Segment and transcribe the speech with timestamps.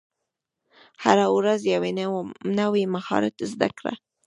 [1.03, 1.83] هره ورځ یو
[2.59, 3.93] نوی مهارت زده کړه.